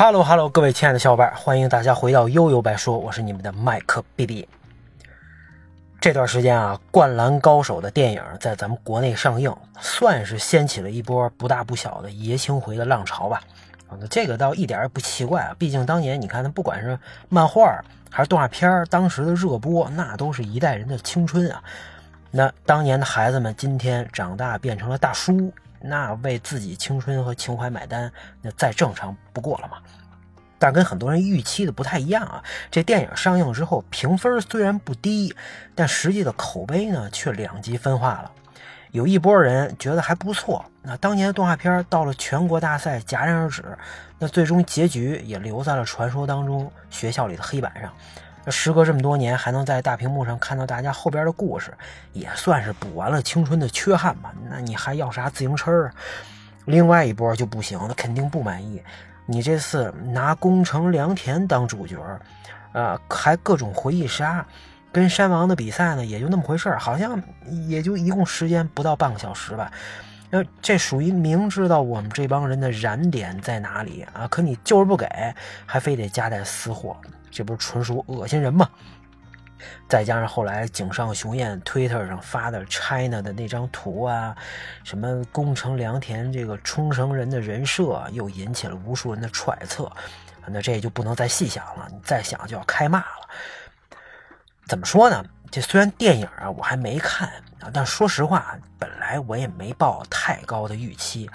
[0.00, 4.48] 哈喽哈喽，各位亲爱的小伙伴，欢迎大家回到悠悠白说，我是你们的麦克 B B。
[6.00, 13.42] 这段时间啊，《灌篮高手》的电影在咱们国内上映，算是掀起了一波不大不小的爷青回的浪潮吧。
[13.88, 16.98] 啊，那这个倒一点也不奇怪啊，毕竟当年你看，他不管是
[17.28, 17.70] 漫画
[18.08, 21.62] 还是动画片当时的热播，那都是一代人的青春啊。
[22.30, 25.52] 那当年的孩子们，今天长大变成了大叔。
[25.80, 28.12] 那为自己青春和情怀买单，
[28.42, 29.78] 那再正常不过了嘛。
[30.58, 32.42] 但跟很多人预期的不太一样啊。
[32.70, 35.34] 这电影上映之后，评分虽然不低，
[35.74, 38.30] 但实际的口碑呢却两极分化了。
[38.90, 40.64] 有一波人觉得还不错。
[40.82, 43.64] 那当年动画片到了全国大赛戛然而止，
[44.18, 47.92] 那最终结局也留在了传说当中学校里的黑板上。
[48.48, 51.72] 时隔这么多年，还能在大屏幕上看到大家后边的故事，
[52.12, 54.32] 也算是补完了青春的缺憾吧。
[54.48, 55.94] 那你还要啥自行车啊？
[56.66, 58.82] 另外一波就不行，那肯定不满意。
[59.26, 61.98] 你这次拿宫城良田当主角，
[62.72, 64.44] 呃，还各种回忆杀，
[64.90, 67.20] 跟山王的比赛呢，也就那么回事好像
[67.68, 69.70] 也就一共时间不到半个小时吧。
[70.30, 75.06] 那这属于明知道我们这帮人的燃点在哪里啊，可你就是不给，
[75.66, 76.96] 还非得夹带私货。
[77.30, 78.68] 这不是纯属恶心人吗？
[79.86, 84.34] 再加上后来井上雄彦推特上发的 China 的那张图啊，
[84.84, 89.90] 什么宫城良田这个冲绳人的人设，又引起了无数人的揣测。
[90.46, 93.28] 那这就不能再细想了，你再想就要开骂了。
[94.66, 95.22] 怎么说呢？
[95.50, 97.28] 这虽然电影啊我还没看
[97.60, 101.28] 啊，但说实话，本来我也没抱太高的预期。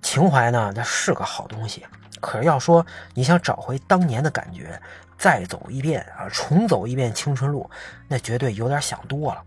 [0.00, 1.84] 情怀呢，它是个好东西。
[2.22, 4.80] 可是要说你想找回当年的感觉，
[5.18, 7.68] 再走一遍啊，重走一遍青春路，
[8.08, 9.42] 那绝对有点想多了。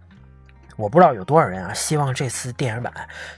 [0.78, 2.94] 我不知道有多少人啊，希望这次电影版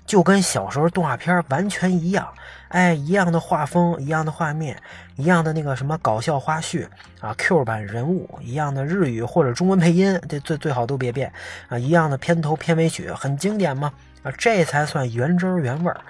[0.08, 2.28] 就跟小时候动画片完全一样，
[2.70, 4.76] 哎，一样的画风，一样的画面，
[5.18, 6.88] 一样的那个什么搞笑花絮
[7.22, 11.32] 啊，Q 版人物，一样的日语或者中文配音，这最最好都别变
[11.70, 13.94] 啊，一样的片头片尾曲，很经典吗？
[14.24, 16.02] 啊，这才算原汁原味儿。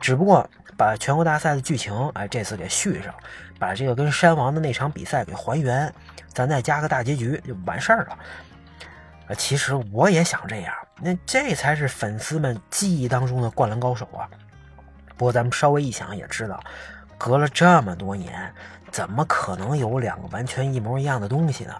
[0.00, 0.48] 只不过。
[0.76, 3.14] 把全国大赛的剧情，哎，这次给续上，
[3.60, 5.94] 把这个跟山王的那场比赛给还原，
[6.32, 8.18] 咱再加个大结局就完事儿了。
[9.28, 14.26] 啊，其实我也想这样，那这才是粉丝们记忆当中的灌篮高手啊。
[15.16, 16.60] 不过咱们稍微一想也知道，
[17.16, 18.52] 隔了这么多年，
[18.90, 21.74] 怎么可能有两个完全一模一样的东西呢？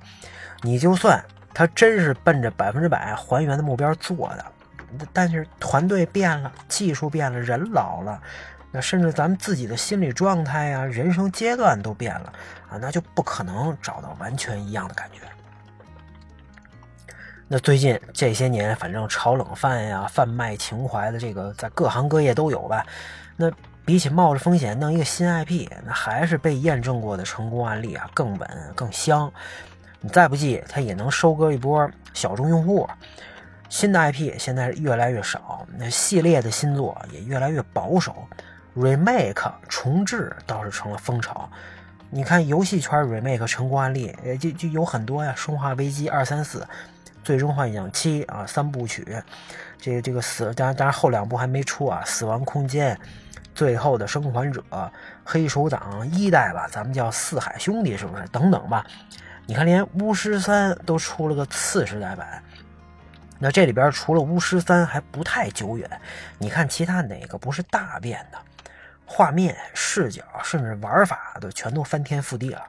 [0.62, 1.20] 你就算
[1.52, 4.44] 他真是奔着百分之百还原的目标做的，
[5.12, 8.20] 但是团队变了，技术变了，人老了。
[8.70, 12.32] 那甚至咱们自己的心理状态呀、人生阶段都变了
[12.68, 15.20] 啊，那就不可能找到完全一样的感觉。
[17.46, 22.84] 那最近这些年，反正炒冷饭呀、贩卖情怀的这个，在各行各业都有吧。
[23.36, 23.48] 那
[23.84, 29.32] 比起冒着风险弄一个新 IP，那还是被验证过的成功案例啊，更稳、更香。
[30.00, 32.88] 你再不济，它也能收割一波小众用户。
[33.74, 38.14] 新的 IP 现在越来越少，那系列的新作也越来越保守。
[38.76, 41.50] remake 重置倒是成了风潮，
[42.08, 46.60] 你看游戏圈 remake 成功案例，就就有很多呀，《生化危机二三四》
[47.24, 49.04] 《最终幻想七》啊三部曲，
[49.80, 52.94] 这个这个死，当然当后两部还没出啊，《死亡空间》
[53.56, 54.62] 《最后的生还者》
[55.24, 58.24] 《黑手党》一代吧，咱们叫四海兄弟是不是？
[58.28, 58.86] 等等吧，
[59.46, 62.40] 你看连巫师三都出了个次时代版，
[63.44, 66.00] 那这里边除了巫师三还不太久远，
[66.38, 68.38] 你看其他哪个不是大变的？
[69.04, 72.62] 画面、视角，甚至玩法都全都翻天覆地了。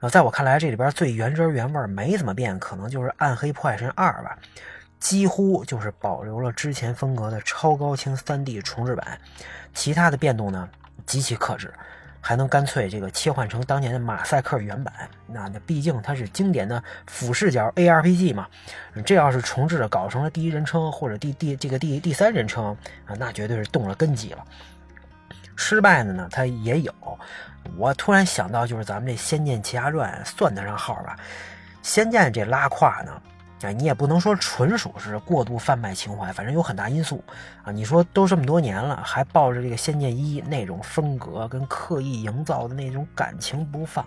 [0.00, 4.36] 那在我看来，这里边最原汁原味、没怎么变，可能就是《暗黑破坏神二》吧，
[4.98, 9.20] 几乎就是保留了之前风格的超高清 3D 重制版。
[9.72, 10.68] 其他的变动呢，
[11.06, 11.72] 极其克制，
[12.20, 14.92] 还能干脆这个切换成当年的马赛克原版。
[15.26, 18.46] 那那毕竟它是经典的俯视角 ARPG 嘛，
[19.04, 22.76] 这要是重置搞成了第一人称或者第第这个第第三人称
[23.06, 24.44] 啊，那绝对是动了根基了。
[25.56, 26.92] 失败的呢，它也有。
[27.76, 31.16] 我突然想到，就是咱们这《仙剑奇侠传》算得上号吧？
[31.82, 33.20] 《仙剑》这拉胯呢，
[33.62, 37.22] 啊，你也不能说纯属是过度贩卖情怀，反正有很大因素
[37.64, 37.72] 啊。
[37.72, 44.06] 你说都这么多年了，还抱着这个《仙剑一》那种风格跟刻意营造的那种感情不放，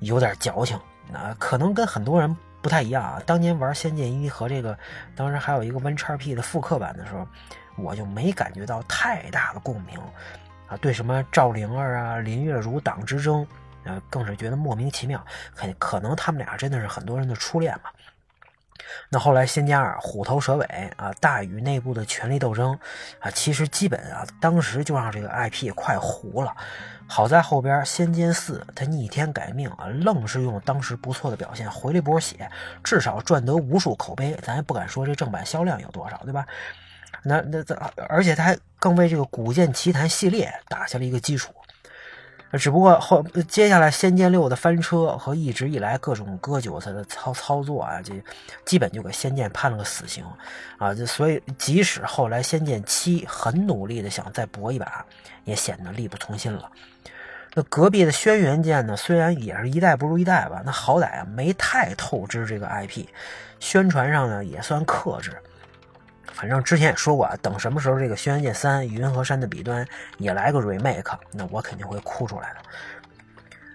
[0.00, 0.78] 有点矫情。
[1.10, 3.22] 那可能跟很多人不太一样啊。
[3.24, 4.76] 当年玩《仙剑一》和这个
[5.14, 7.26] 当时还有一个 WinXP 的复刻版的时候，
[7.76, 9.98] 我就没感觉到太大的共鸣。
[10.68, 13.46] 啊，对什么赵灵儿啊、林月如党之争，
[13.84, 15.24] 啊，更是觉得莫名其妙。
[15.54, 17.90] 可可能他们俩真的是很多人的初恋嘛？
[19.08, 20.64] 那后来《仙剑二》虎头蛇尾
[20.96, 22.78] 啊，大禹内部的权力斗争
[23.20, 26.54] 啊，其实基本啊，当时就让这个 IP 快糊了。
[27.08, 32.50] 好在后边《仙剑四》它逆天改命啊，愣是用当时不错的表现回了一波血，
[32.82, 34.36] 至少赚得无数口碑。
[34.42, 36.44] 咱也不敢说这正版销量有多少，对吧？
[37.22, 37.74] 那那这，
[38.08, 41.54] 而且它还更为这个《古剑奇谭》系列打下了一个基础。
[42.52, 48.14] 只不过后接下来《仙剑六》的翻车和一直以来各种割韭菜的操操作啊，这
[48.64, 50.24] 基本就给《仙剑》判了个死刑
[50.78, 50.94] 啊！
[50.94, 55.04] 就所以即使后来《仙剑七》很努力的想再搏一把，
[55.44, 56.70] 也显得力不从心了。
[57.54, 63.06] 那隔壁的轩辕剑呢，虽然也是一代不如一代吧，那好歹啊没太透支这个 IP，
[63.58, 65.32] 宣传上呢也算克制。
[66.36, 69.86] 反正之前也说过啊，等什么时候这个《轩辕剑三》云和山的彼端
[70.18, 72.56] 也来个 remake，那我肯定会哭出来的。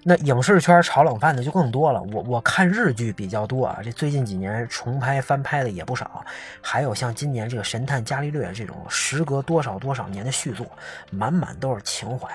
[0.04, 6.24] 那影视圈炒冷饭的就更多了，我我看日剧比较多啊，这最近几年重拍翻拍的也不少，
[6.62, 10.66] 还有像今年这个《神探伽利略》这种时隔多少多少年的续作，
[11.10, 12.30] 满满都是情怀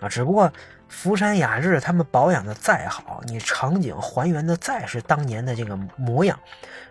[0.00, 0.08] 啊。
[0.08, 0.50] 只不过
[0.88, 6.38] 福山雅治他们保养的再好，你场景还原的再是当年的这个模样。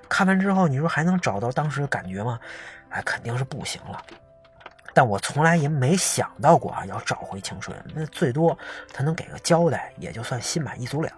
[0.09, 2.39] 看完之后，你说还能找到当时的感觉吗？
[2.89, 4.03] 哎，肯定是不行了。
[4.93, 7.77] 但我从来也没想到过啊，要找回青春。
[7.93, 8.57] 那最多
[8.91, 11.09] 他能给个交代，也就算心满意足了。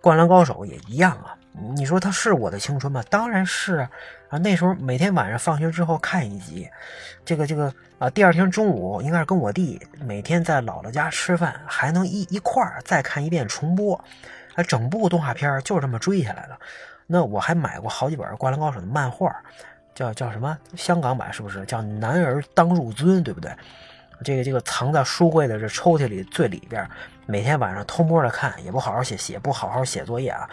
[0.00, 1.36] 灌篮高手也一样啊。
[1.74, 3.02] 你说他是我的青春吗？
[3.10, 3.86] 当然是
[4.30, 4.38] 啊。
[4.38, 6.68] 那时候每天晚上放学之后看一集，
[7.24, 13.94] 这个这个啊，第二天中午应该是跟我弟每天在姥姥家吃饭，还能一一块儿再看一遍重播。
[14.54, 16.58] 啊，整部动画片就这么追下来了。
[17.10, 19.34] 那我还买过好几本《灌篮高手》的漫画，
[19.94, 20.56] 叫叫什么？
[20.76, 23.04] 香港版是不是叫《男儿当入樽》？
[23.22, 23.50] 对不对？
[24.24, 26.86] 这个这个藏在书柜的这抽屉里最里边，
[27.24, 30.48] 每天晚上偷摸的看，也不好好写，写不好好写作业啊。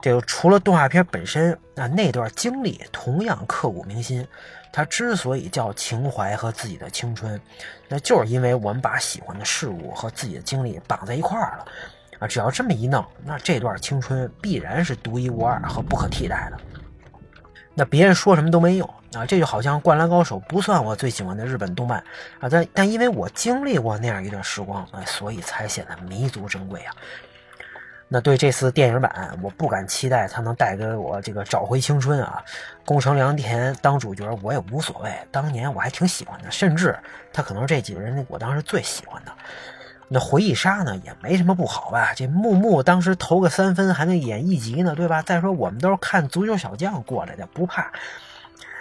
[0.00, 4.26] 这个除了动画片本身啊，那段经历同样刻骨铭心。
[4.72, 7.38] 它之所以叫情怀和自己的青春，
[7.88, 11.66] 那就是因为我们把喜欢的事物和自己的经历绑在一块儿了。
[12.22, 16.56] 啊，只要这么一弄，那这段青春必然是独一无二和不可替代的。
[17.74, 19.26] 那别人说什么都没用啊！
[19.26, 21.98] 这就好像《灌篮高手》不算我最喜欢的日本动漫
[22.38, 26.94] 啊，但但因为我经历过那样一段时光，哎，所以才显得弥足珍贵啊。
[28.06, 32.44] 那对这次电影版，我不敢期待它能带给我这个找回青春啊。
[32.84, 36.96] 宫城良田当主角我也无所谓，当年我还挺喜欢的，甚至
[37.32, 39.32] 他可能是这几个人我当时最喜欢的。
[40.08, 42.12] 那回忆杀呢也没什么不好吧？
[42.14, 45.22] 这木木当时投个三分还能演一集呢，对吧？
[45.22, 47.90] 再说我们都是看足球小将过来的，不怕。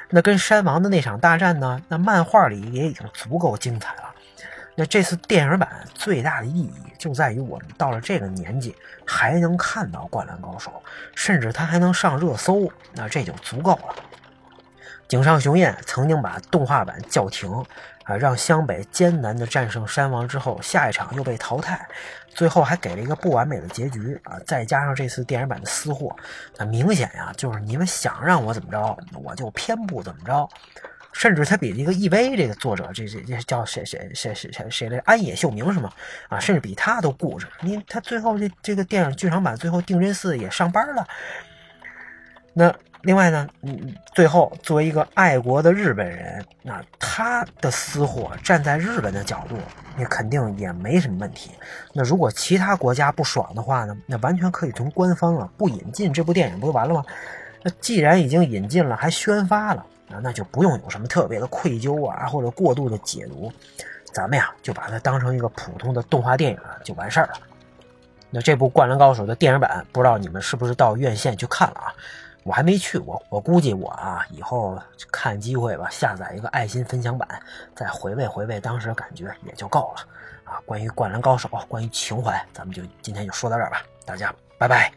[0.09, 1.81] 那跟山王的那场大战呢？
[1.87, 4.03] 那漫画里也已经足够精彩了。
[4.75, 8.75] 那这次电影版最大的意义就在于我们到了这个年纪
[9.05, 10.71] 还能看到《灌篮高手》，
[11.15, 13.95] 甚至他还能上热搜，那这就足够了。
[15.07, 17.49] 井上雄彦曾经把动画版叫停。
[18.11, 21.87] 啊，让湘北艰难的战胜山王之后，下一场又被淘汰，
[22.27, 24.37] 最后还给了一个不完美的结局啊！
[24.45, 26.13] 再加上这次电影版的私货，
[26.57, 30.49] 那明显呀，就是你们想让我怎么着，我就偏不怎么着。
[31.13, 35.91] 甚至他比这个 EV 这个作者，这这这叫谁谁谁谁谁谁来安野秀明是吗？
[36.29, 37.47] 啊，甚至比他都固执。
[37.61, 41.07] 你他最后这这个电影剧场版最后定真寺也上班了，
[42.53, 42.75] 那。
[43.03, 49.55] 另外呢，嗯，最后作为一个爱国的日本人，那他的私货站在日本的角度，
[49.97, 51.51] 那肯定也没什么问题。
[51.93, 57.03] 那如果其他国家不爽的话呢，那完全可以从官方啊不引进这部电影不就完了吗？
[57.63, 63.51] 那既然已经引进了，还宣发了啊，那就不用有什么特别的愧疚啊，或者过度的解读，
[64.13, 67.33] 咱们呀就把它当成一个普通的动画电影就完事儿了。
[68.29, 71.93] 那这部《灌篮高手》的电影版，不知道你们是不是到院线去看了啊？
[72.43, 74.77] 我还没去过，我估计我啊以后
[75.11, 77.27] 看机会吧，下载一个爱心分享版，
[77.75, 80.07] 再回味回味当时的感觉也就够了
[80.43, 80.59] 啊。
[80.65, 84.91] 关于《灌篮高手》，关于情怀，咱们就今天就说到这儿吧，大家拜拜。